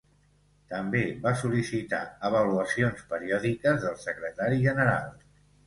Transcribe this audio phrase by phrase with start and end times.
[0.69, 1.99] També va sol·licitar
[2.31, 5.17] avaluacions periòdiques del Secretari General.